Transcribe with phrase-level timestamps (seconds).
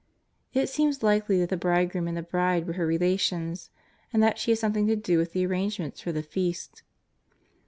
[0.51, 3.69] It seems likely that the bridegroom and the bride were her relations
[4.11, 6.81] and that she had something to do with the arrangements for the feast.